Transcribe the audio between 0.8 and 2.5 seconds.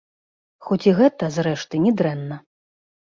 і гэта, зрэшты, не дрэнна.